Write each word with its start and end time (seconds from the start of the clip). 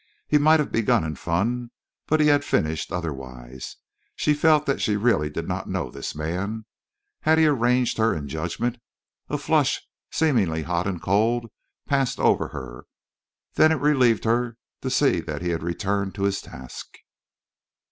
He 0.27 0.39
might 0.39 0.59
have 0.59 0.71
begun 0.71 1.03
in 1.03 1.13
fun, 1.13 1.69
but 2.07 2.19
he 2.19 2.25
had 2.25 2.43
finished 2.43 2.91
otherwise. 2.91 3.75
She 4.15 4.33
felt 4.33 4.65
that 4.65 4.81
she 4.81 4.95
really 4.97 5.29
did 5.29 5.47
not 5.47 5.69
know 5.69 5.91
this 5.91 6.15
man. 6.15 6.65
Had 7.21 7.37
he 7.37 7.45
arraigned 7.45 7.95
her 7.99 8.11
in 8.11 8.27
judgment? 8.27 8.79
A 9.29 9.37
flush, 9.37 9.79
seemingly 10.11 10.63
hot 10.63 10.87
and 10.87 10.99
cold, 10.99 11.51
passed 11.85 12.19
over 12.19 12.47
her. 12.47 12.85
Then 13.53 13.71
it 13.71 13.75
relieved 13.79 14.23
her 14.23 14.57
to 14.81 14.89
see 14.89 15.19
that 15.19 15.43
he 15.43 15.49
had 15.49 15.61
returned 15.61 16.15
to 16.15 16.23
his 16.23 16.41
task. 16.41 16.97